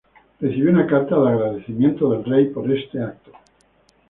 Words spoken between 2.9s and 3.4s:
acto.